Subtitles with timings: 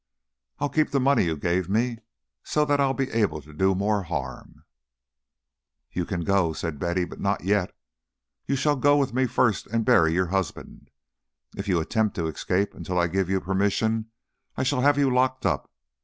[0.57, 1.99] I'll keep the money you gave me,
[2.43, 4.65] so that I'll be able to do more harm"
[5.91, 7.71] "You can go," said Betty, "but not yet.
[8.47, 10.89] You shall go with me first and bury your husband.
[11.55, 14.09] If you attempt to escape until I give you permission,
[14.57, 15.69] I shall have you locked up.